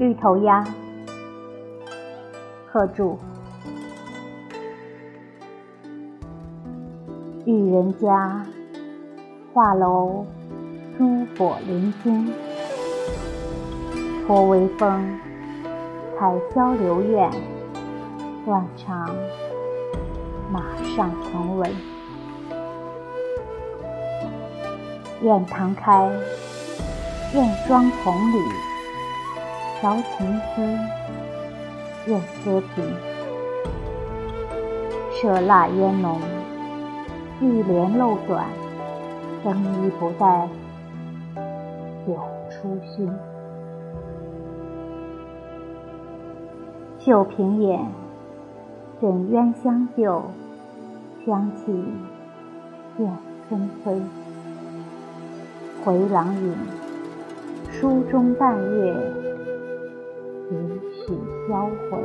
[0.00, 0.64] 绿头鸭，
[2.72, 3.18] 贺铸。
[7.44, 8.46] 玉人家，
[9.52, 10.24] 画楼
[10.96, 12.32] 烛火连金。
[14.26, 15.20] 托微风，
[16.18, 17.30] 采萧留院。
[18.46, 19.14] 断肠，
[20.50, 20.62] 马
[20.96, 21.70] 上成文。
[25.20, 26.10] 院堂开，
[27.34, 28.38] 燕妆丛里，
[29.80, 30.60] 调琴丝，
[32.06, 32.84] 任歌平。
[35.14, 36.20] 麝蜡烟浓。
[37.40, 38.44] 玉帘漏短，
[39.42, 40.46] 更衣不待
[42.06, 42.14] 酒
[42.50, 43.10] 初熏。
[46.98, 47.80] 绣屏掩，
[49.00, 50.22] 枕鸳香旧，
[51.24, 51.84] 香气
[52.98, 53.10] 渐
[53.48, 53.98] 春飞。
[55.82, 56.54] 回廊影，
[57.70, 58.94] 书中淡月，
[61.50, 62.00] 销魂。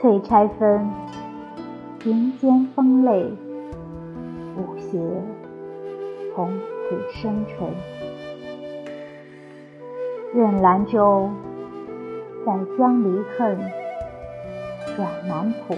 [0.00, 0.90] 翠钗分，
[2.04, 3.32] 云间风泪，
[4.56, 4.98] 舞鞋
[6.34, 7.68] 从此生尘。
[10.34, 11.30] 任兰州，
[12.44, 13.56] 在江离恨，
[14.96, 15.76] 转南浦，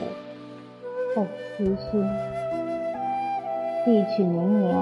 [1.15, 1.27] 被
[1.59, 2.03] 西熏。
[3.87, 4.75] 一曲明年，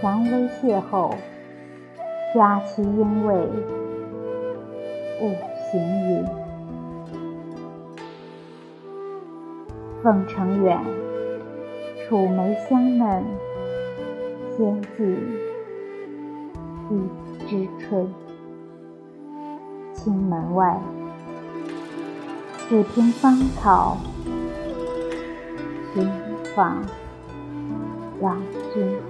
[0.00, 1.14] 蔷薇邂逅，
[2.32, 3.34] 佳期因为
[5.20, 5.34] 误
[5.70, 6.24] 行云。
[10.02, 10.80] 凤城远，
[12.08, 13.24] 楚梅香嫩，
[14.56, 15.02] 先寄
[16.88, 18.08] 一枝春。
[19.92, 20.80] 青门外，
[22.68, 23.98] 只凭芳草，
[25.92, 26.08] 寻
[26.54, 26.82] 访
[28.22, 28.40] 郎
[28.72, 29.09] 君。